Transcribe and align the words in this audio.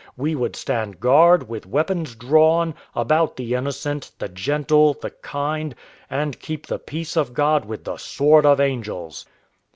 We 0.17 0.33
would 0.33 0.55
stand 0.55 0.99
guard, 0.99 1.47
with 1.47 1.67
weapons 1.67 2.15
drawn, 2.15 2.73
about 2.95 3.35
the 3.37 3.53
innocent, 3.53 4.09
the 4.17 4.29
gentle, 4.29 4.95
the 4.95 5.11
kind, 5.11 5.75
and 6.09 6.39
keep 6.39 6.65
the 6.65 6.79
peace 6.79 7.15
of 7.15 7.35
God 7.35 7.65
with 7.65 7.83
the 7.83 7.97
sword 7.97 8.43
of 8.47 8.57
the 8.57 8.63
angels!" 8.63 9.27